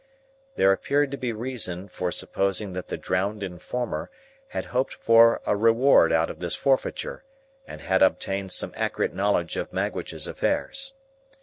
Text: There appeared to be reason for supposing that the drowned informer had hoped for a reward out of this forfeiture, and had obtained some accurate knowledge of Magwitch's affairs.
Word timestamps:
There 0.55 0.71
appeared 0.71 1.11
to 1.11 1.17
be 1.17 1.31
reason 1.31 1.87
for 1.87 2.11
supposing 2.11 2.73
that 2.73 2.87
the 2.87 2.97
drowned 2.97 3.43
informer 3.43 4.09
had 4.47 4.65
hoped 4.73 4.93
for 4.95 5.41
a 5.45 5.55
reward 5.55 6.11
out 6.11 6.27
of 6.31 6.39
this 6.39 6.55
forfeiture, 6.55 7.23
and 7.67 7.81
had 7.81 8.01
obtained 8.01 8.51
some 8.51 8.73
accurate 8.75 9.13
knowledge 9.13 9.57
of 9.57 9.71
Magwitch's 9.71 10.25
affairs. 10.25 10.95